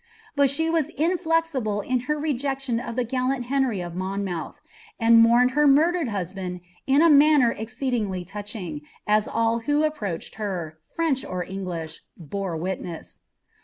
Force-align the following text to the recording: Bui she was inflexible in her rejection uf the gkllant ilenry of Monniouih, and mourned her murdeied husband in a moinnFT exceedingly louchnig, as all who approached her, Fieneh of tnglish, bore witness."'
Bui 0.35 0.47
she 0.47 0.67
was 0.67 0.89
inflexible 0.89 1.81
in 1.81 1.99
her 2.09 2.17
rejection 2.17 2.79
uf 2.79 2.95
the 2.95 3.05
gkllant 3.05 3.45
ilenry 3.45 3.85
of 3.85 3.93
Monniouih, 3.93 4.55
and 4.99 5.19
mourned 5.19 5.51
her 5.51 5.67
murdeied 5.67 6.07
husband 6.07 6.61
in 6.87 7.03
a 7.03 7.07
moinnFT 7.07 7.59
exceedingly 7.59 8.25
louchnig, 8.25 8.81
as 9.05 9.27
all 9.27 9.59
who 9.59 9.83
approached 9.83 10.37
her, 10.41 10.79
Fieneh 10.97 11.23
of 11.25 11.47
tnglish, 11.47 11.99
bore 12.17 12.57
witness."' 12.57 13.19